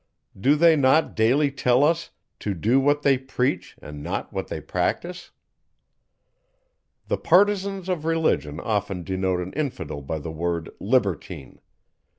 Do 0.35 0.55
they 0.55 0.75
not 0.75 1.15
daily 1.15 1.51
tell 1.51 1.83
us, 1.83 2.09
to 2.39 2.55
do 2.55 2.79
what 2.79 3.03
they 3.03 3.19
preach, 3.19 3.77
and 3.83 4.01
not 4.01 4.33
what 4.33 4.47
they 4.47 4.59
practise? 4.59 5.29
The 7.07 7.17
partisans 7.17 7.87
of 7.87 8.03
Religion 8.03 8.59
often 8.59 9.03
denote 9.03 9.41
an 9.41 9.53
infidel 9.53 10.01
by 10.01 10.17
the 10.17 10.31
word 10.31 10.71
libertine. 10.79 11.59